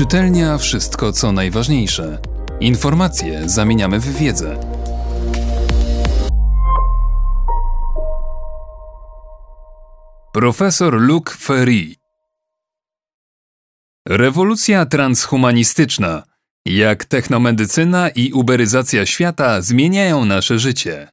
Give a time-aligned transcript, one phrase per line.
[0.00, 2.18] Czytelnia wszystko co najważniejsze.
[2.60, 4.60] Informacje zamieniamy w wiedzę.
[10.32, 11.94] Profesor Luc Ferry
[14.08, 16.22] Rewolucja transhumanistyczna.
[16.66, 21.08] Jak technomedycyna i uberyzacja świata zmieniają nasze życie.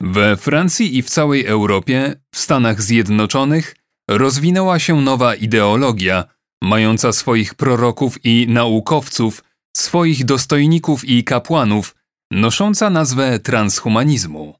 [0.00, 3.76] We Francji i w całej Europie, w Stanach Zjednoczonych,
[4.10, 9.44] rozwinęła się nowa ideologia, mająca swoich proroków i naukowców,
[9.76, 11.96] swoich dostojników i kapłanów,
[12.30, 14.54] nosząca nazwę transhumanizmu.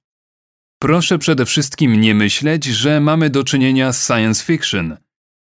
[0.83, 4.97] Proszę przede wszystkim nie myśleć, że mamy do czynienia z science fiction.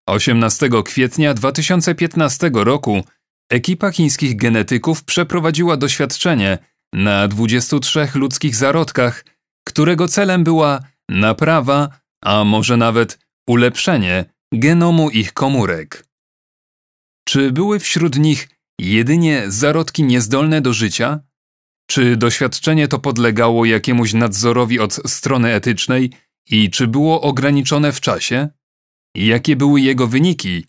[0.08, 3.04] 18 kwietnia 2015 roku
[3.50, 6.58] ekipa chińskich genetyków przeprowadziła doświadczenie
[6.92, 9.24] na 23 ludzkich zarodkach,
[9.66, 11.88] którego celem była naprawa,
[12.24, 16.04] a może nawet ulepszenie genomu ich komórek.
[17.24, 18.48] Czy były wśród nich
[18.80, 21.20] jedynie zarodki niezdolne do życia?
[21.90, 26.12] Czy doświadczenie to podlegało jakiemuś nadzorowi od strony etycznej
[26.50, 28.48] i czy było ograniczone w czasie?
[29.16, 30.64] Jakie były jego wyniki?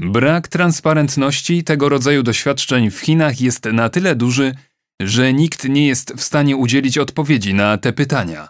[0.00, 4.54] Brak transparentności tego rodzaju doświadczeń w Chinach jest na tyle duży,
[5.02, 8.48] że nikt nie jest w stanie udzielić odpowiedzi na te pytania.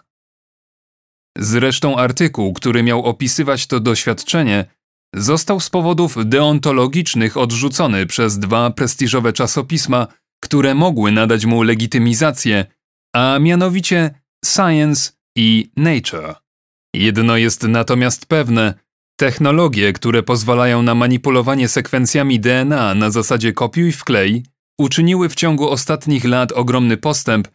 [1.37, 4.65] Zresztą artykuł, który miał opisywać to doświadczenie,
[5.15, 10.07] został z powodów deontologicznych odrzucony przez dwa prestiżowe czasopisma,
[10.39, 12.65] które mogły nadać mu legitymizację,
[13.15, 16.35] a mianowicie Science i Nature.
[16.95, 18.73] Jedno jest natomiast pewne:
[19.19, 24.43] technologie, które pozwalają na manipulowanie sekwencjami DNA na zasadzie kopiuj wklej,
[24.79, 27.47] uczyniły w ciągu ostatnich lat ogromny postęp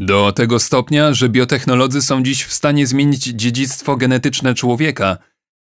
[0.00, 5.18] do tego stopnia, że biotechnolodzy są dziś w stanie zmienić dziedzictwo genetyczne człowieka,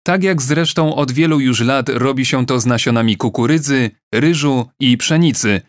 [0.03, 4.97] tak jak zresztą od wielu już lat robi się to z nasionami kukurydzy, ryżu i
[4.97, 5.61] pszenicy,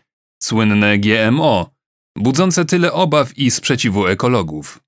[0.43, 1.69] słynne GMO,
[2.17, 4.79] budzące tyle obaw i sprzeciwu ekologów.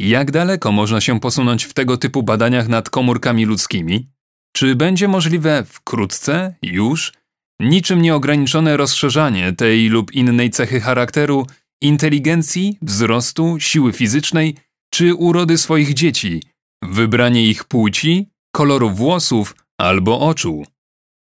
[0.00, 4.10] Jak daleko można się posunąć w tego typu badaniach nad komórkami ludzkimi?
[4.56, 7.12] Czy będzie możliwe wkrótce, już,
[7.60, 11.46] niczym nieograniczone rozszerzanie tej lub innej cechy charakteru,
[11.82, 14.56] inteligencji, wzrostu, siły fizycznej
[14.90, 16.42] czy urody swoich dzieci,
[16.82, 20.64] wybranie ich płci, koloru włosów albo oczu?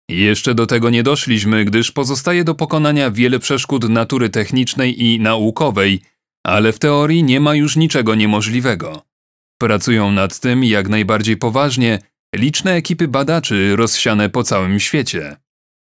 [0.08, 6.00] Jeszcze do tego nie doszliśmy, gdyż pozostaje do pokonania wiele przeszkód natury technicznej i naukowej,
[6.46, 9.02] ale w teorii nie ma już niczego niemożliwego.
[9.60, 11.98] Pracują nad tym jak najbardziej poważnie
[12.34, 15.36] liczne ekipy badaczy rozsiane po całym świecie.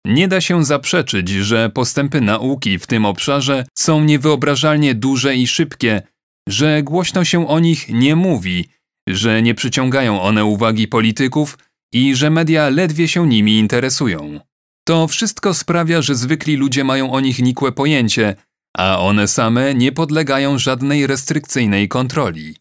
[0.07, 6.03] Nie da się zaprzeczyć, że postępy nauki w tym obszarze są niewyobrażalnie duże i szybkie,
[6.49, 8.69] że głośno się o nich nie mówi,
[9.09, 11.59] że nie przyciągają one uwagi polityków
[11.93, 14.41] i że media ledwie się nimi interesują.
[14.87, 18.37] To wszystko sprawia, że zwykli ludzie mają o nich nikłe pojęcie,
[18.77, 22.57] a one same nie podlegają żadnej restrykcyjnej kontroli.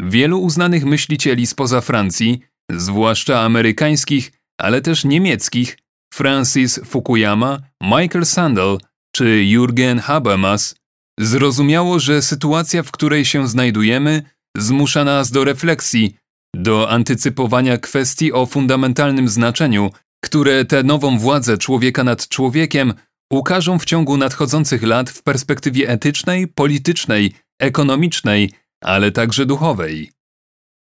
[0.00, 2.40] Wielu uznanych myślicieli spoza Francji,
[2.72, 5.78] zwłaszcza amerykańskich, ale też niemieckich,
[6.14, 8.78] Francis Fukuyama, Michael Sandel
[9.14, 10.74] czy Jürgen Habermas,
[11.20, 14.22] zrozumiało, że sytuacja, w której się znajdujemy,
[14.56, 16.16] zmusza nas do refleksji,
[16.56, 19.90] do antycypowania kwestii o fundamentalnym znaczeniu,
[20.24, 22.94] które tę nową władzę człowieka nad człowiekiem
[23.32, 28.50] ukażą w ciągu nadchodzących lat w perspektywie etycznej, politycznej, ekonomicznej,
[28.84, 30.10] ale także duchowej.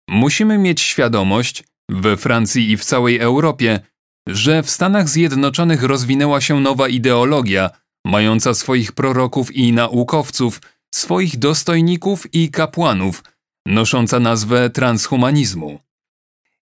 [0.08, 3.80] Musimy mieć świadomość, we Francji i w całej Europie,
[4.28, 7.70] że w Stanach Zjednoczonych rozwinęła się nowa ideologia,
[8.06, 10.60] mająca swoich proroków i naukowców,
[10.94, 13.22] swoich dostojników i kapłanów,
[13.68, 15.80] nosząca nazwę transhumanizmu.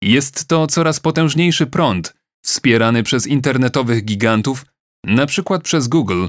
[0.02, 4.66] Jest to coraz potężniejszy prąd, wspierany przez internetowych gigantów,
[5.06, 5.60] np.
[5.62, 6.26] przez Google,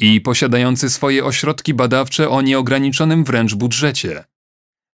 [0.00, 4.24] i posiadający swoje ośrodki badawcze o nieograniczonym wręcz budżecie.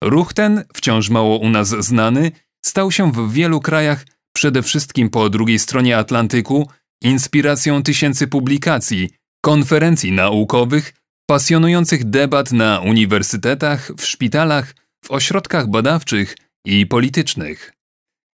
[0.04, 2.32] Ruch ten, wciąż mało u nas znany,
[2.64, 6.68] stał się w wielu krajach, przede wszystkim po drugiej stronie Atlantyku,
[7.02, 9.10] inspiracją tysięcy publikacji,
[9.40, 10.94] konferencji naukowych,
[11.26, 14.74] pasjonujących debat na uniwersytetach, w szpitalach,
[15.08, 17.72] w ośrodkach badawczych i politycznych.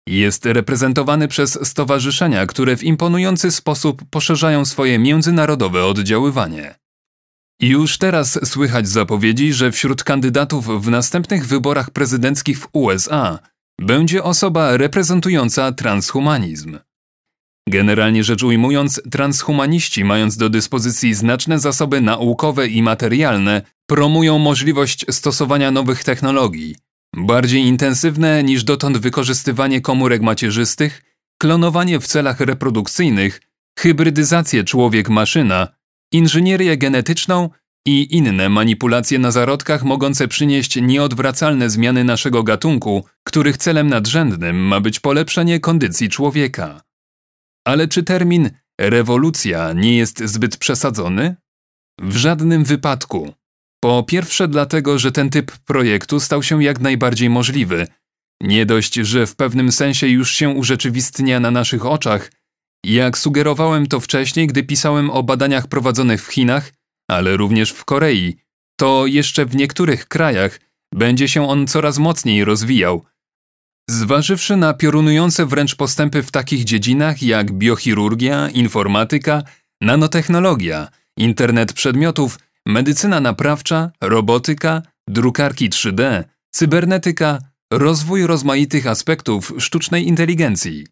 [0.08, 6.74] Jest reprezentowany przez stowarzyszenia, które w imponujący sposób poszerzają swoje międzynarodowe oddziaływanie.
[7.60, 13.38] Już teraz słychać zapowiedzi, że wśród kandydatów w następnych wyborach prezydenckich w USA
[13.80, 16.78] będzie osoba reprezentująca transhumanizm.
[17.68, 25.70] Generalnie rzecz ujmując, transhumaniści, mając do dyspozycji znaczne zasoby naukowe i materialne, promują możliwość stosowania
[25.70, 26.76] nowych technologii,
[27.16, 31.02] bardziej intensywne niż dotąd wykorzystywanie komórek macierzystych
[31.38, 33.40] klonowanie w celach reprodukcyjnych,
[33.78, 35.68] hybrydyzację człowiek-maszyna,
[36.12, 37.50] inżynierię genetyczną
[37.86, 44.80] i inne manipulacje na zarodkach mogące przynieść nieodwracalne zmiany naszego gatunku, których celem nadrzędnym ma
[44.80, 46.80] być polepszenie kondycji człowieka.
[47.66, 48.50] Ale czy termin
[48.80, 51.36] rewolucja nie jest zbyt przesadzony?
[52.00, 53.34] W żadnym wypadku.
[53.80, 57.86] Po pierwsze dlatego, że ten typ projektu stał się jak najbardziej możliwy.
[58.42, 62.30] Nie dość, że w pewnym sensie już się urzeczywistnia na naszych oczach,
[62.84, 66.72] jak sugerowałem to wcześniej, gdy pisałem o badaniach prowadzonych w Chinach,
[67.10, 68.36] ale również w Korei,
[68.76, 70.60] to jeszcze w niektórych krajach
[70.94, 73.04] będzie się on coraz mocniej rozwijał.
[73.90, 79.42] Zważywszy na piorunujące wręcz postępy w takich dziedzinach jak biochirurgia, informatyka,
[79.80, 80.88] nanotechnologia,
[81.18, 87.38] internet przedmiotów, medycyna naprawcza, robotyka, drukarki 3D, cybernetyka,
[87.72, 90.86] rozwój rozmaitych aspektów sztucznej inteligencji.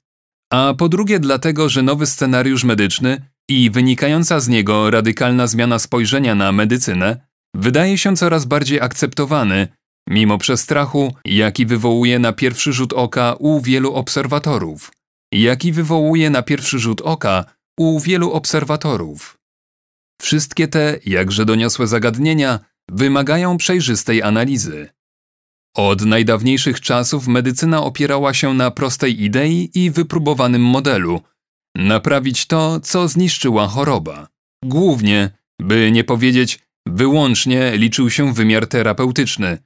[0.53, 6.35] A po drugie dlatego, że nowy scenariusz medyczny i wynikająca z niego radykalna zmiana spojrzenia
[6.35, 9.69] na medycynę wydaje się coraz bardziej akceptowany,
[10.09, 14.93] mimo przestrachu, jaki wywołuje na pierwszy rzut oka u wielu obserwatorów.
[15.33, 17.45] Jaki wywołuje na pierwszy rzut oka
[17.79, 19.39] u wielu obserwatorów.
[20.23, 22.59] Wszystkie te, jakże doniosłe zagadnienia,
[22.91, 24.89] wymagają przejrzystej analizy.
[25.77, 31.21] Od najdawniejszych czasów medycyna opierała się na prostej idei i wypróbowanym modelu
[31.77, 34.29] naprawić to, co zniszczyła choroba.
[34.65, 39.59] Głównie, by nie powiedzieć wyłącznie, liczył się wymiar terapeutyczny.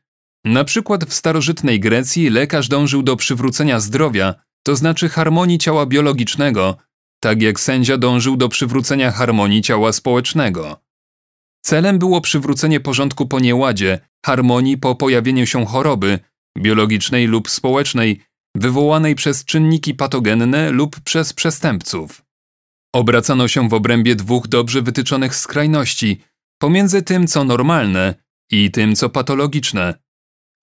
[0.46, 6.76] Na przykład w starożytnej Grecji lekarz dążył do przywrócenia zdrowia, to znaczy harmonii ciała biologicznego,
[7.20, 10.80] tak jak sędzia dążył do przywrócenia harmonii ciała społecznego.
[11.64, 16.18] Celem było przywrócenie porządku po nieładzie, harmonii po pojawieniu się choroby,
[16.58, 18.20] biologicznej lub społecznej,
[18.56, 22.22] wywołanej przez czynniki patogenne lub przez przestępców.
[22.94, 26.20] Obracano się w obrębie dwóch dobrze wytyczonych skrajności,
[26.58, 28.14] pomiędzy tym, co normalne
[28.50, 30.05] i tym, co patologiczne.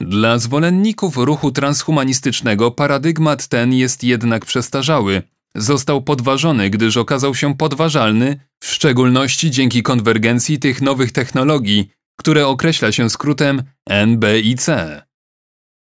[0.02, 5.22] Dla zwolenników ruchu transhumanistycznego paradygmat ten jest jednak przestarzały.
[5.56, 12.92] Został podważony, gdyż okazał się podważalny, w szczególności dzięki konwergencji tych nowych technologii, które określa
[12.92, 14.68] się skrótem NBIC.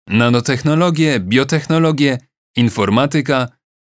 [0.09, 2.17] Nanotechnologie, biotechnologie,
[2.55, 3.47] informatyka,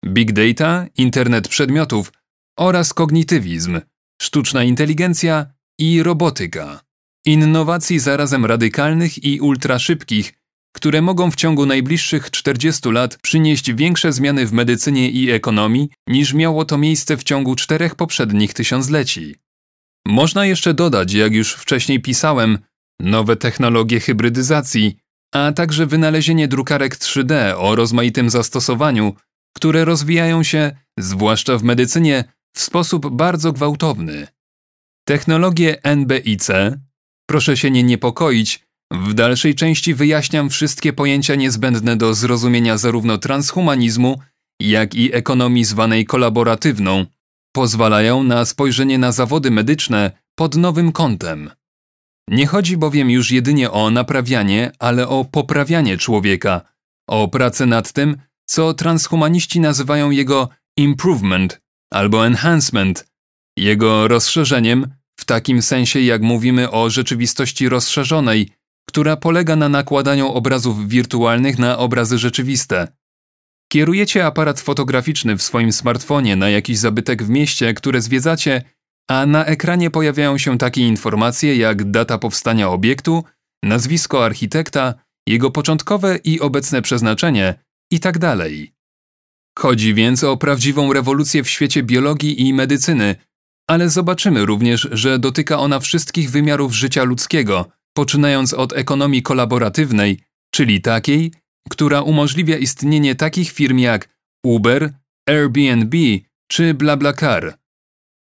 [0.06, 2.12] big data, internet przedmiotów
[2.58, 3.80] oraz kognitywizm,
[4.22, 5.46] sztuczna inteligencja
[5.78, 6.80] i robotyka.
[7.26, 10.32] Innowacji zarazem radykalnych i ultraszybkich,
[10.76, 16.34] które mogą w ciągu najbliższych 40 lat przynieść większe zmiany w medycynie i ekonomii niż
[16.34, 19.34] miało to miejsce w ciągu czterech poprzednich tysiącleci.
[20.06, 22.58] Można jeszcze dodać, jak już wcześniej pisałem,
[23.00, 24.96] nowe technologie hybrydyzacji,
[25.34, 29.14] a także wynalezienie drukarek 3D o rozmaitym zastosowaniu,
[29.56, 32.24] które rozwijają się, zwłaszcza w medycynie,
[32.56, 34.26] w sposób bardzo gwałtowny.
[35.04, 36.50] Technologie NBIC,
[37.26, 44.20] proszę się nie niepokoić, w dalszej części wyjaśniam wszystkie pojęcia niezbędne do zrozumienia zarówno transhumanizmu,
[44.60, 47.06] jak i ekonomii zwanej kolaboratywną,
[47.54, 51.50] pozwalają na spojrzenie na zawody medyczne pod nowym kątem.
[52.28, 56.60] Nie chodzi bowiem już jedynie o naprawianie, ale o poprawianie człowieka,
[57.08, 58.16] o pracę nad tym,
[58.46, 61.60] co transhumaniści nazywają jego improvement
[61.92, 63.06] albo enhancement,
[63.56, 68.50] jego rozszerzeniem w takim sensie, jak mówimy o rzeczywistości rozszerzonej,
[68.88, 72.88] która polega na nakładaniu obrazów wirtualnych na obrazy rzeczywiste.
[73.72, 78.62] Kierujecie aparat fotograficzny w swoim smartfonie na jakiś zabytek w mieście, które zwiedzacie
[79.08, 83.24] a na ekranie pojawiają się takie informacje jak data powstania obiektu,
[83.64, 84.94] nazwisko architekta,
[85.28, 87.54] jego początkowe i obecne przeznaczenie
[87.90, 88.18] itd.
[88.20, 88.38] Tak
[89.58, 93.16] Chodzi więc o prawdziwą rewolucję w świecie biologii i medycyny,
[93.66, 100.20] ale zobaczymy również, że dotyka ona wszystkich wymiarów życia ludzkiego, poczynając od ekonomii kolaboratywnej,
[100.54, 101.32] czyli takiej,
[101.70, 104.08] która umożliwia istnienie takich firm jak
[104.44, 104.92] Uber,
[105.28, 105.96] Airbnb
[106.48, 107.58] czy BlaBlaCar.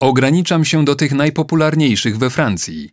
[0.02, 2.90] Ograniczam się do tych najpopularniejszych we Francji.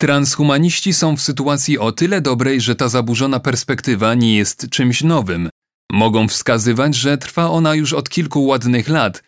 [0.00, 5.50] Transhumaniści są w sytuacji o tyle dobrej, że ta zaburzona perspektywa nie jest czymś nowym.
[5.92, 9.22] Mogą wskazywać, że trwa ona już od kilku ładnych lat,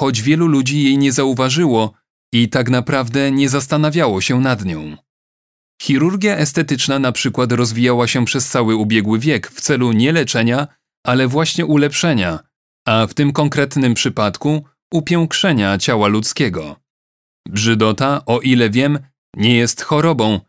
[0.00, 1.92] choć wielu ludzi jej nie zauważyło
[2.32, 4.96] i tak naprawdę nie zastanawiało się nad nią.
[5.82, 10.66] Chirurgia estetyczna na przykład rozwijała się przez cały ubiegły wiek w celu nie leczenia,
[11.06, 12.38] ale właśnie ulepszenia,
[12.86, 14.64] a w tym konkretnym przypadku
[14.94, 16.76] upiększenia ciała ludzkiego.
[17.48, 18.98] Brzydota, o ile wiem,
[19.36, 20.40] nie jest chorobą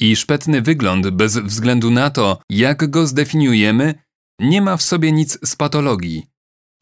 [0.00, 3.94] i szpetny wygląd bez względu na to, jak go zdefiniujemy,
[4.40, 6.29] nie ma w sobie nic z patologii.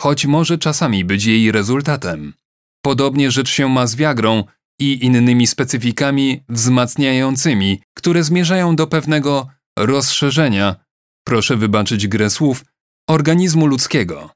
[0.03, 2.35] Choć może czasami być jej rezultatem.
[2.83, 4.45] Podobnie rzecz się ma z Viagrą
[4.81, 10.77] i innymi specyfikami wzmacniającymi, które zmierzają do pewnego rozszerzenia,
[11.25, 12.65] proszę wybaczyć grę słów,
[13.09, 14.31] organizmu ludzkiego.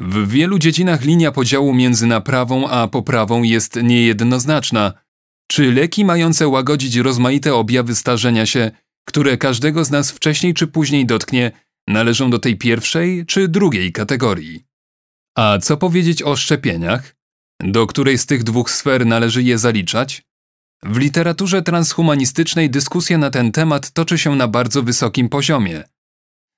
[0.00, 4.92] W wielu dziedzinach linia podziału między naprawą a poprawą jest niejednoznaczna.
[5.50, 8.70] Czy leki mające łagodzić rozmaite objawy starzenia się,
[9.08, 11.52] które każdego z nas wcześniej czy później dotknie,
[11.88, 14.64] należą do tej pierwszej czy drugiej kategorii?
[15.36, 17.16] A co powiedzieć o szczepieniach?
[17.60, 20.22] Do której z tych dwóch sfer należy je zaliczać?
[20.82, 25.84] W literaturze transhumanistycznej dyskusja na ten temat toczy się na bardzo wysokim poziomie.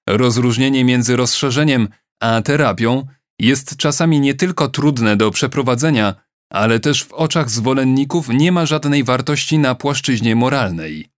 [0.08, 1.88] Rozróżnienie między rozszerzeniem
[2.20, 3.06] a terapią
[3.38, 6.14] jest czasami nie tylko trudne do przeprowadzenia,
[6.52, 11.08] ale też w oczach zwolenników nie ma żadnej wartości na płaszczyźnie moralnej.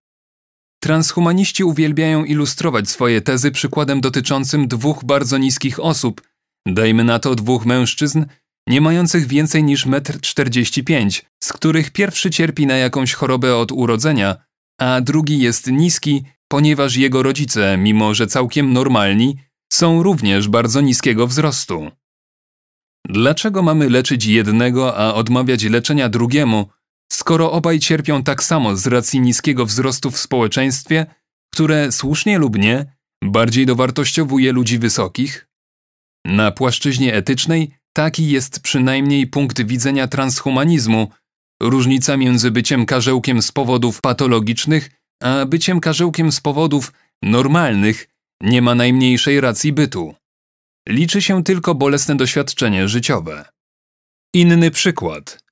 [0.82, 6.22] Transhumaniści uwielbiają ilustrować swoje tezy przykładem dotyczącym dwóch bardzo niskich osób,
[6.66, 8.24] dajmy na to dwóch mężczyzn,
[8.66, 11.10] nie mających więcej niż 1,45 m,
[11.42, 14.36] z których pierwszy cierpi na jakąś chorobę od urodzenia,
[14.80, 19.36] a drugi jest niski, ponieważ jego rodzice, mimo że całkiem normalni,
[19.72, 21.90] są również bardzo niskiego wzrostu.
[23.08, 26.66] Dlaczego mamy leczyć jednego, a odmawiać leczenia drugiemu,
[27.12, 31.06] skoro obaj cierpią tak samo z racji niskiego wzrostu w społeczeństwie,
[31.52, 35.49] które, słusznie lub nie, bardziej dowartościowuje ludzi wysokich?
[36.24, 41.08] Na płaszczyźnie etycznej taki jest przynajmniej punkt widzenia transhumanizmu,
[41.62, 44.90] różnica między byciem karzełkiem z powodów patologicznych,
[45.22, 48.08] a byciem karzełkiem z powodów normalnych
[48.42, 50.14] nie ma najmniejszej racji bytu.
[50.88, 53.44] Liczy się tylko bolesne doświadczenie życiowe.
[54.34, 55.44] Inny przykład.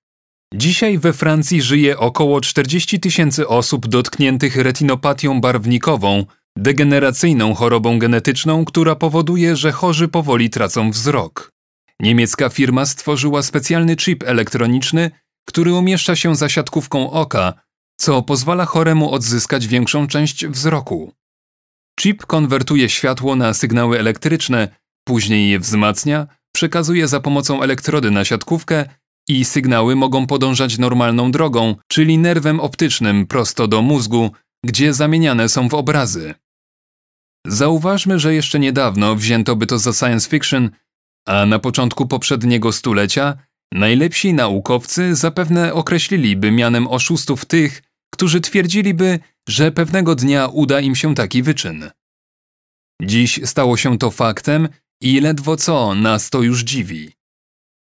[0.55, 6.25] Dzisiaj we Francji żyje około 40 tysięcy osób dotkniętych retinopatią barwnikową,
[6.59, 11.53] degeneracyjną chorobą genetyczną, która powoduje, że chorzy powoli tracą wzrok.
[12.01, 15.11] Niemiecka firma stworzyła specjalny chip elektroniczny,
[15.49, 17.53] który umieszcza się za siatkówką oka,
[17.97, 21.13] co pozwala choremu odzyskać większą część wzroku.
[22.01, 24.69] Chip konwertuje światło na sygnały elektryczne,
[25.05, 28.85] później je wzmacnia, przekazuje za pomocą elektrody na siatkówkę
[29.29, 34.31] i sygnały mogą podążać normalną drogą, czyli nerwem optycznym prosto do mózgu,
[34.65, 36.35] gdzie zamieniane są w obrazy.
[37.49, 40.71] Zauważmy, że jeszcze niedawno wzięto by to za science fiction,
[41.27, 43.39] a na początku poprzedniego stulecia
[43.73, 51.15] najlepsi naukowcy zapewne określiliby mianem oszustów tych, którzy twierdziliby, że pewnego dnia uda im się
[51.15, 51.91] taki wyczyn.
[53.03, 54.69] Dziś stało się to faktem
[55.03, 57.13] i ledwo co nas to już dziwi.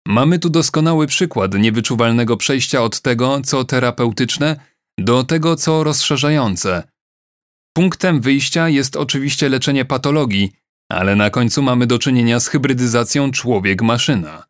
[0.07, 4.59] Mamy tu doskonały przykład niewyczuwalnego przejścia od tego, co terapeutyczne,
[4.99, 6.83] do tego, co rozszerzające.
[7.79, 10.51] Punktem wyjścia jest oczywiście leczenie patologii,
[10.91, 14.43] ale na końcu mamy do czynienia z hybrydyzacją człowiek-maszyna.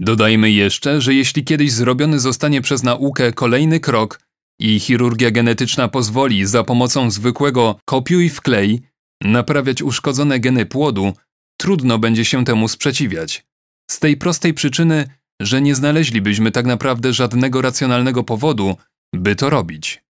[0.00, 4.20] Dodajmy jeszcze, że jeśli kiedyś zrobiony zostanie przez naukę kolejny krok
[4.60, 8.80] i chirurgia genetyczna pozwoli za pomocą zwykłego kopiuj wklej
[9.24, 11.12] naprawiać uszkodzone geny płodu,
[11.60, 13.46] trudno będzie się temu sprzeciwiać.
[13.90, 15.08] Z tej prostej przyczyny,
[15.40, 18.76] że nie znaleźlibyśmy tak naprawdę żadnego racjonalnego powodu,
[19.14, 20.07] by to robić.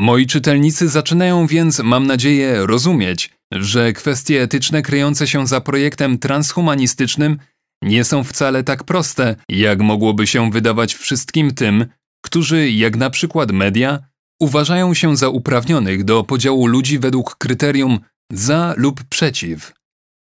[0.00, 7.38] Moi czytelnicy zaczynają więc, mam nadzieję, rozumieć, że kwestie etyczne kryjące się za projektem transhumanistycznym
[7.82, 11.86] nie są wcale tak proste, jak mogłoby się wydawać wszystkim tym,
[12.24, 13.98] którzy, jak na przykład media,
[14.40, 18.00] uważają się za uprawnionych do podziału ludzi według kryterium
[18.32, 19.72] za lub przeciw.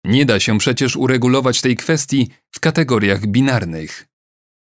[0.05, 4.07] Nie da się przecież uregulować tej kwestii w kategoriach binarnych.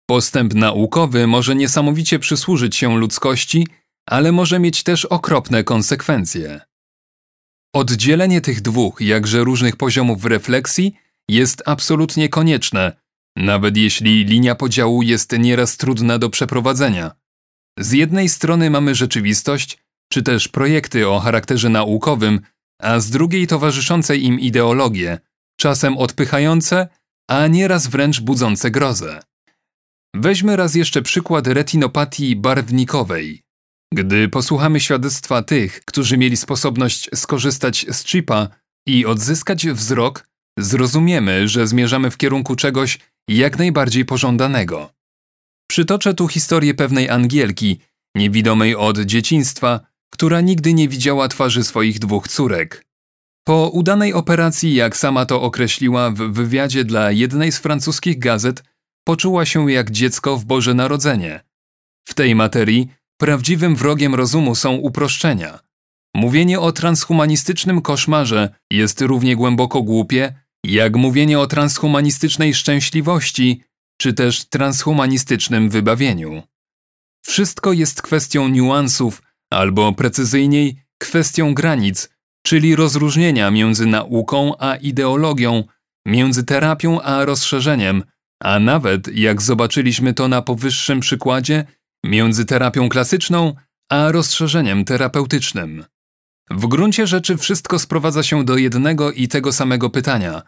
[0.07, 3.67] Postęp naukowy może niesamowicie przysłużyć się ludzkości,
[4.07, 6.61] ale może mieć też okropne konsekwencje.
[7.75, 10.97] Oddzielenie tych dwóch, jakże różnych poziomów refleksji
[11.29, 12.97] jest absolutnie konieczne,
[13.37, 17.11] nawet jeśli linia podziału jest nieraz trudna do przeprowadzenia.
[17.79, 19.79] Z jednej strony mamy rzeczywistość,
[20.13, 22.41] czy też projekty o charakterze naukowym,
[22.83, 25.19] a z drugiej towarzyszące im ideologie,
[25.61, 26.89] czasem odpychające,
[27.29, 29.21] a nieraz wręcz budzące grozę.
[30.15, 33.46] Weźmy raz jeszcze przykład retinopatii barwnikowej.
[33.95, 38.49] Gdy posłuchamy świadectwa tych, którzy mieli sposobność skorzystać z chipa
[38.87, 40.28] i odzyskać wzrok,
[40.59, 44.93] zrozumiemy, że zmierzamy w kierunku czegoś jak najbardziej pożądanego.
[45.71, 47.81] Przytoczę tu historię pewnej Angielki,
[48.16, 52.87] niewidomej od dzieciństwa, która nigdy nie widziała twarzy swoich dwóch córek.
[53.45, 58.62] Po udanej operacji, jak sama to określiła w wywiadzie dla jednej z francuskich gazet,
[59.05, 61.45] poczuła się jak dziecko w Boże Narodzenie.
[62.09, 65.59] W tej materii prawdziwym wrogiem rozumu są uproszczenia.
[66.15, 73.63] Mówienie o transhumanistycznym koszmarze jest równie głęboko głupie, jak mówienie o transhumanistycznej szczęśliwości,
[74.01, 76.43] czy też transhumanistycznym wybawieniu.
[77.27, 82.09] Wszystko jest kwestią niuansów, albo precyzyjniej, kwestią granic,
[82.47, 85.65] czyli rozróżnienia między nauką a ideologią,
[86.07, 88.03] między terapią a rozszerzeniem,
[88.43, 91.65] a nawet, jak zobaczyliśmy to na powyższym przykładzie,
[92.05, 93.55] między terapią klasyczną
[93.91, 95.85] a rozszerzeniem terapeutycznym.
[96.50, 100.43] W gruncie rzeczy wszystko sprowadza się do jednego i tego samego pytania: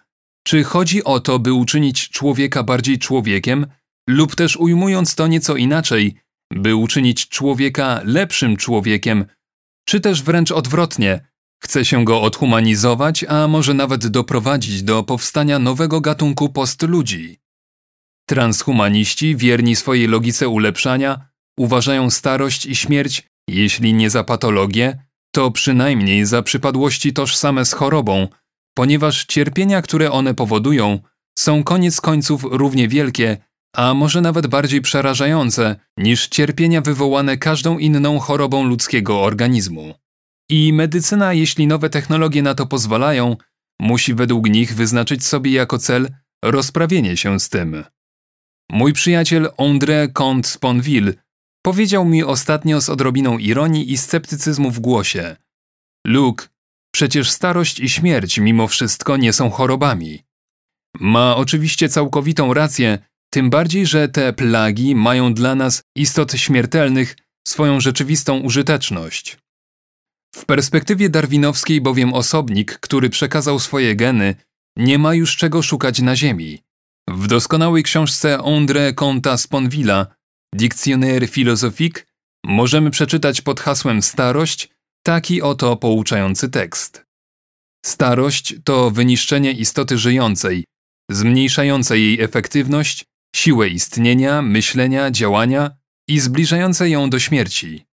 [0.47, 3.67] czy chodzi o to, by uczynić człowieka bardziej człowiekiem,
[4.09, 6.15] lub też ujmując to nieco inaczej,
[6.53, 9.25] by uczynić człowieka lepszym człowiekiem,
[9.89, 11.29] czy też wręcz odwrotnie,
[11.63, 17.41] chce się go odhumanizować, a może nawet doprowadzić do powstania nowego gatunku postludzi.
[18.29, 21.29] Transhumaniści, wierni swojej logice ulepszania,
[21.59, 24.99] uważają starość i śmierć, jeśli nie za patologię,
[25.35, 28.29] to przynajmniej za przypadłości tożsame z chorobą,
[28.75, 30.99] ponieważ cierpienia, które one powodują,
[31.39, 33.37] są koniec końców równie wielkie,
[33.77, 39.95] a może nawet bardziej przerażające niż cierpienia wywołane każdą inną chorobą ludzkiego organizmu.
[40.51, 43.37] I medycyna, jeśli nowe technologie na to pozwalają,
[43.81, 46.09] musi według nich wyznaczyć sobie jako cel
[46.45, 47.85] rozprawienie się z tym.
[48.71, 51.13] Mój przyjaciel André Comte Sponville
[51.63, 55.37] powiedział mi ostatnio z odrobiną ironii i sceptycyzmu w głosie:
[56.07, 56.49] Luke,
[56.95, 60.23] przecież starość i śmierć mimo wszystko nie są chorobami.
[61.01, 62.99] Ma oczywiście całkowitą rację,
[63.31, 67.17] tym bardziej, że te plagi mają dla nas, istot śmiertelnych,
[67.49, 69.39] swoją rzeczywistą użyteczność.
[70.35, 74.35] W perspektywie darwinowskiej bowiem osobnik, który przekazał swoje geny,
[74.77, 76.63] nie ma już czego szukać na Ziemi.
[77.09, 80.07] W doskonałej książce André Comta Sponvilla
[80.55, 82.07] Dictionnaire philosophique
[82.45, 84.69] możemy przeczytać pod hasłem starość
[85.03, 87.05] taki oto pouczający tekst.
[87.87, 90.65] Starość to wyniszczenie istoty żyjącej,
[91.11, 93.05] zmniejszające jej efektywność,
[93.37, 95.71] siłę istnienia, myślenia, działania
[96.09, 97.87] i zbliżające ją do śmierci.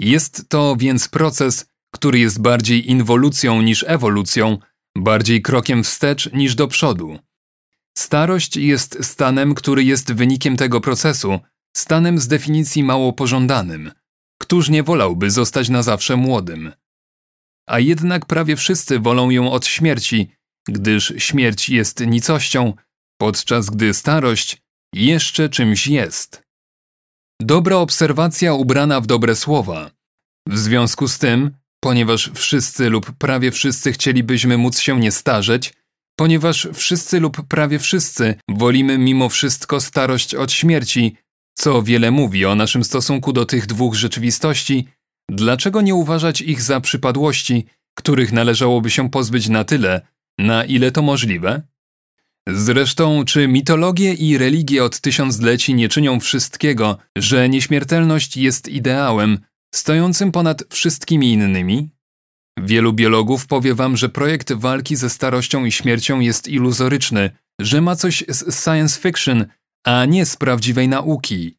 [0.00, 4.58] Jest to więc proces, który jest bardziej inwolucją niż ewolucją,
[4.98, 7.18] bardziej krokiem wstecz niż do przodu.
[7.98, 11.40] Starość jest stanem, który jest wynikiem tego procesu,
[11.76, 13.90] stanem z definicji mało pożądanym.
[14.40, 16.72] Któż nie wolałby zostać na zawsze młodym?
[17.68, 20.30] A jednak prawie wszyscy wolą ją od śmierci,
[20.68, 22.74] gdyż śmierć jest nicością,
[23.20, 24.62] podczas gdy starość
[24.94, 26.42] jeszcze czymś jest.
[27.40, 29.90] Dobra obserwacja ubrana w dobre słowa.
[30.48, 35.72] W związku z tym, ponieważ wszyscy lub prawie wszyscy chcielibyśmy móc się nie starzeć,
[36.16, 41.16] ponieważ wszyscy lub prawie wszyscy wolimy mimo wszystko starość od śmierci,
[41.60, 44.88] co wiele mówi o naszym stosunku do tych dwóch rzeczywistości,
[45.30, 50.00] dlaczego nie uważać ich za przypadłości, których należałoby się pozbyć na tyle,
[50.38, 51.62] na ile to możliwe?
[52.48, 59.38] Zresztą, czy mitologie i religie od tysiącleci nie czynią wszystkiego, że nieśmiertelność jest ideałem,
[59.74, 61.88] stojącym ponad wszystkimi innymi?
[62.60, 67.96] Wielu biologów powie wam, że projekt walki ze starością i śmiercią jest iluzoryczny, że ma
[67.96, 69.46] coś z science fiction,
[69.86, 71.56] a nie z prawdziwej nauki.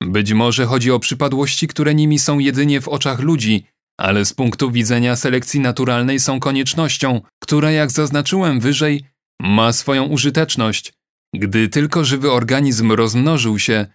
[0.00, 3.66] Być może chodzi o przypadłości, które nimi są jedynie w oczach ludzi,
[3.98, 9.04] ale z punktu widzenia selekcji naturalnej są koniecznością, która, jak zaznaczyłem wyżej,
[9.40, 10.92] ma swoją użyteczność.
[11.34, 13.86] Gdy tylko żywy organizm rozmnożył się,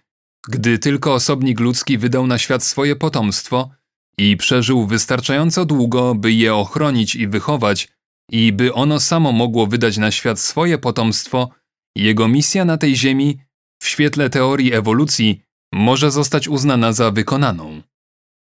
[0.48, 3.70] gdy tylko osobnik ludzki wydał na świat swoje potomstwo
[4.18, 7.88] i przeżył wystarczająco długo, by je ochronić i wychować,
[8.30, 11.50] i by ono samo mogło wydać na świat swoje potomstwo,
[11.96, 13.38] jego misja na tej ziemi
[13.82, 17.82] w świetle teorii ewolucji może zostać uznana za wykonaną.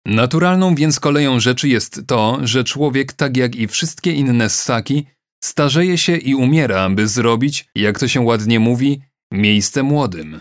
[0.07, 5.07] Naturalną więc koleją rzeczy jest to, że człowiek, tak jak i wszystkie inne ssaki,
[5.45, 9.01] starzeje się i umiera, by zrobić, jak to się ładnie mówi,
[9.33, 10.41] miejsce młodym.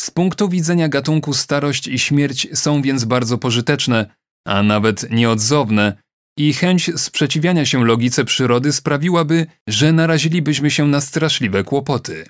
[0.00, 4.14] Z punktu widzenia gatunku starość i śmierć są więc bardzo pożyteczne,
[4.46, 6.02] a nawet nieodzowne,
[6.38, 12.26] i chęć sprzeciwiania się logice przyrody sprawiłaby, że narazilibyśmy się na straszliwe kłopoty.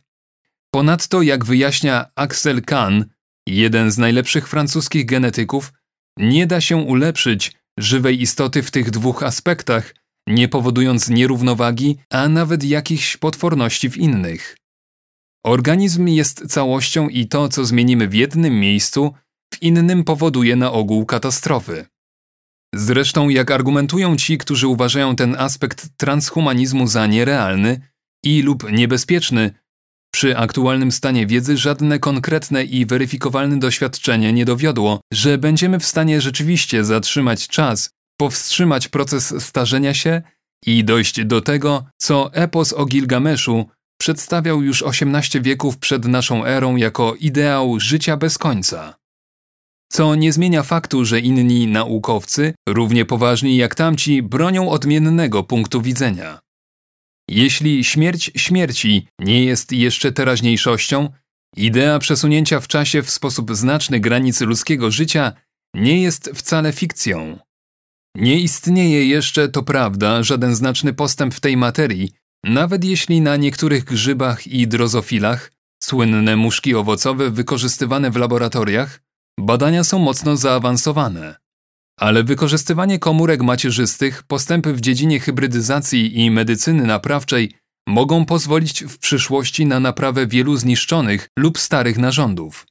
[0.74, 3.02] Ponadto, jak wyjaśnia Axel Kahn,
[3.46, 5.72] jeden z najlepszych francuskich genetyków,
[6.18, 9.94] nie da się ulepszyć żywej istoty w tych dwóch aspektach,
[10.26, 14.56] nie powodując nierównowagi, a nawet jakichś potworności w innych.
[15.46, 19.12] Organizm jest całością i to, co zmienimy w jednym miejscu,
[19.54, 21.86] w innym powoduje na ogół katastrofy.
[22.74, 27.80] Zresztą, jak argumentują ci, którzy uważają ten aspekt transhumanizmu za nierealny
[28.24, 29.61] i lub niebezpieczny,
[30.14, 36.20] przy aktualnym stanie wiedzy żadne konkretne i weryfikowalne doświadczenie nie dowiodło, że będziemy w stanie
[36.20, 40.22] rzeczywiście zatrzymać czas, powstrzymać proces starzenia się
[40.66, 43.66] i dojść do tego, co epos o Gilgameszu
[44.00, 48.94] przedstawiał już 18 wieków przed naszą erą jako ideał życia bez końca.
[49.92, 56.41] Co nie zmienia faktu, że inni naukowcy, równie poważni jak tamci, bronią odmiennego punktu widzenia.
[57.28, 61.08] Jeśli śmierć śmierci nie jest jeszcze teraźniejszością,
[61.56, 65.32] idea przesunięcia w czasie w sposób znaczny granic ludzkiego życia
[65.74, 67.38] nie jest wcale fikcją.
[68.16, 72.12] Nie istnieje jeszcze, to prawda, żaden znaczny postęp w tej materii,
[72.44, 79.00] nawet jeśli na niektórych grzybach i drozofilach, słynne muszki owocowe wykorzystywane w laboratoriach,
[79.40, 81.41] badania są mocno zaawansowane.
[82.00, 87.52] Ale wykorzystywanie komórek macierzystych, postępy w dziedzinie hybrydyzacji i medycyny naprawczej
[87.86, 92.66] mogą pozwolić w przyszłości na naprawę wielu zniszczonych lub starych narządów.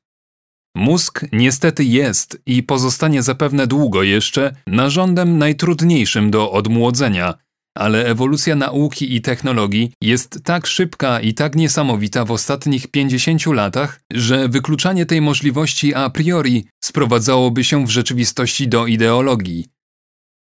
[0.76, 7.34] Mózg niestety jest i pozostanie zapewne długo jeszcze narządem najtrudniejszym do odmłodzenia,
[7.78, 14.02] ale ewolucja nauki i technologii jest tak szybka i tak niesamowita w ostatnich 50 latach,
[14.14, 19.68] że wykluczanie tej możliwości a priori sprowadzałoby się w rzeczywistości do ideologii.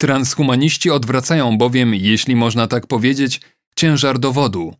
[0.01, 3.41] Transhumaniści odwracają bowiem, jeśli można tak powiedzieć,
[3.75, 4.75] ciężar dowodu.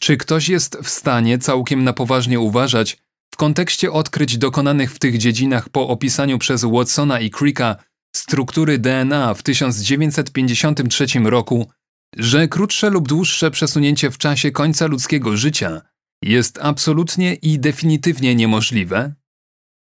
[0.00, 2.96] Czy ktoś jest w stanie całkiem na poważnie uważać,
[3.34, 7.76] w kontekście odkryć dokonanych w tych dziedzinach po opisaniu przez Watsona i Cricka
[8.16, 11.70] struktury DNA w 1953 roku,
[12.16, 15.80] że krótsze lub dłuższe przesunięcie w czasie końca ludzkiego życia
[16.22, 19.14] jest absolutnie i definitywnie niemożliwe?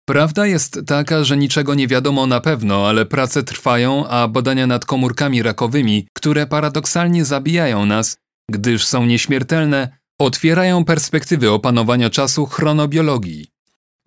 [0.05, 4.85] Prawda jest taka, że niczego nie wiadomo na pewno, ale prace trwają, a badania nad
[4.85, 8.17] komórkami rakowymi, które paradoksalnie zabijają nas,
[8.51, 13.47] gdyż są nieśmiertelne, otwierają perspektywy opanowania czasu chronobiologii.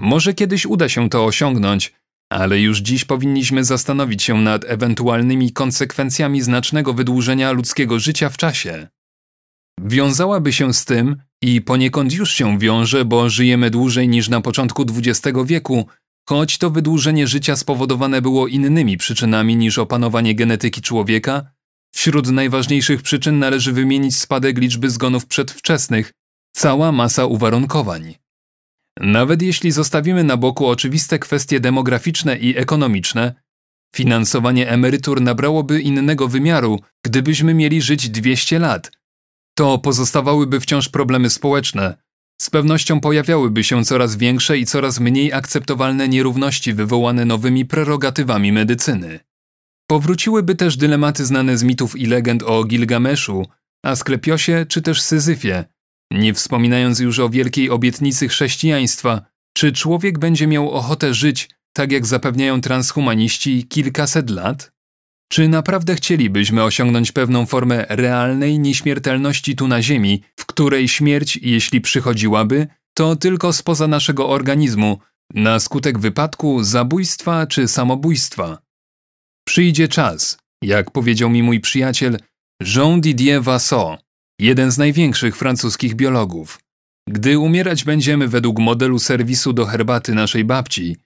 [0.01, 1.92] Może kiedyś uda się to osiągnąć,
[2.30, 8.88] ale już dziś powinniśmy zastanowić się nad ewentualnymi konsekwencjami znacznego wydłużenia ludzkiego życia w czasie.
[9.80, 14.82] Wiązałaby się z tym, i poniekąd już się wiąże, bo żyjemy dłużej niż na początku
[14.82, 15.86] XX wieku,
[16.28, 21.50] choć to wydłużenie życia spowodowane było innymi przyczynami niż opanowanie genetyki człowieka,
[21.94, 26.12] wśród najważniejszych przyczyn należy wymienić spadek liczby zgonów przedwczesnych,
[26.52, 28.14] cała masa uwarunkowań.
[29.00, 33.35] Nawet jeśli zostawimy na boku oczywiste kwestie demograficzne i ekonomiczne,
[33.94, 38.92] finansowanie emerytur nabrałoby innego wymiaru, gdybyśmy mieli żyć 200 lat.
[39.54, 41.96] To pozostawałyby wciąż problemy społeczne.
[42.40, 49.20] Z pewnością pojawiałyby się coraz większe i coraz mniej akceptowalne nierówności wywołane nowymi prerogatywami medycyny.
[49.87, 53.46] Powróciłyby też dylematy znane z mitów i legend o Gilgameszu,
[53.85, 55.64] Asklepiosie czy też Syzyfie,
[56.11, 59.23] nie wspominając już o wielkiej obietnicy chrześcijaństwa,
[59.57, 64.73] czy człowiek będzie miał ochotę żyć, tak jak zapewniają transhumaniści, kilkaset lat?
[65.33, 71.81] Czy naprawdę chcielibyśmy osiągnąć pewną formę realnej nieśmiertelności tu na Ziemi, w której śmierć, jeśli
[71.81, 74.99] przychodziłaby, to tylko spoza naszego organizmu,
[75.35, 78.59] na skutek wypadku, zabójstwa czy samobójstwa?
[79.47, 82.19] Przyjdzie czas, jak powiedział mi mój przyjaciel
[82.77, 84.06] Jean Didier Vassot,
[84.38, 86.59] jeden z największych francuskich biologów.
[87.09, 90.96] Gdy umierać będziemy według modelu serwisu do herbaty naszej babci,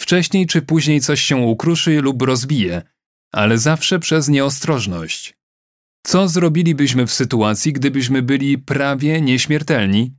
[0.00, 2.82] wcześniej czy później coś się ukruszy lub rozbije,
[3.32, 5.34] ale zawsze przez nieostrożność.
[6.06, 10.14] Co zrobilibyśmy w sytuacji, gdybyśmy byli prawie nieśmiertelni?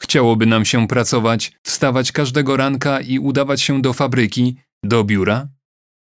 [0.00, 5.48] Chciałoby nam się pracować, wstawać każdego ranka i udawać się do fabryki, do biura?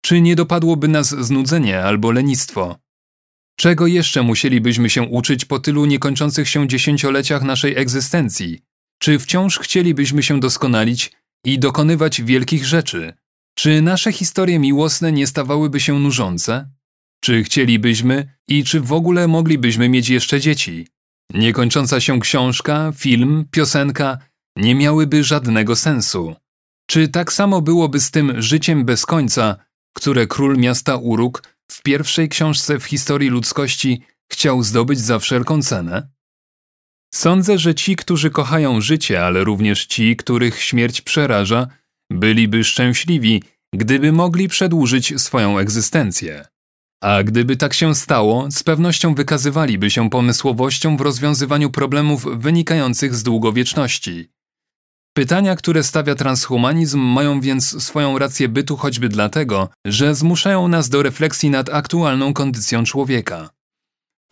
[0.04, 2.83] Czy nie dopadłoby nas znudzenie albo lenistwo?
[3.56, 8.60] Czego jeszcze musielibyśmy się uczyć po tylu niekończących się dziesięcioleciach naszej egzystencji?
[8.98, 11.12] Czy wciąż chcielibyśmy się doskonalić
[11.44, 13.12] i dokonywać wielkich rzeczy?
[13.54, 16.70] Czy nasze historie miłosne nie stawałyby się nużące?
[17.20, 20.88] Czy chcielibyśmy i czy w ogóle moglibyśmy mieć jeszcze dzieci?
[21.34, 24.18] Niekończąca się książka, film, piosenka
[24.56, 26.36] nie miałyby żadnego sensu.
[26.86, 29.56] Czy tak samo byłoby z tym życiem bez końca,
[29.96, 36.08] które król miasta Uruk w pierwszej książce w historii ludzkości chciał zdobyć za wszelką cenę?
[37.14, 41.66] Sądzę, że ci, którzy kochają życie, ale również ci, których śmierć przeraża,
[42.10, 43.42] byliby szczęśliwi,
[43.74, 46.44] gdyby mogli przedłużyć swoją egzystencję.
[47.02, 53.22] A gdyby tak się stało, z pewnością wykazywaliby się pomysłowością w rozwiązywaniu problemów wynikających z
[53.22, 54.28] długowieczności.
[55.16, 61.02] Pytania, które stawia transhumanizm, mają więc swoją rację bytu choćby dlatego, że zmuszają nas do
[61.02, 63.50] refleksji nad aktualną kondycją człowieka.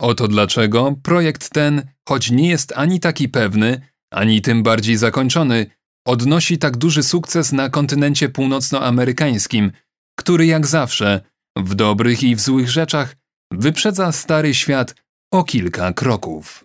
[0.01, 3.81] Oto dlaczego projekt ten, choć nie jest ani taki pewny,
[4.13, 5.65] ani tym bardziej zakończony,
[6.07, 9.71] odnosi tak duży sukces na kontynencie północnoamerykańskim,
[10.19, 11.21] który jak zawsze,
[11.57, 13.15] w dobrych i w złych rzeczach,
[13.51, 14.95] wyprzedza stary świat
[15.31, 16.62] o kilka kroków.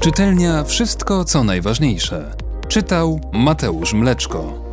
[0.00, 2.36] Czytelnia Wszystko co najważniejsze.
[2.68, 4.67] Czytał Mateusz Mleczko.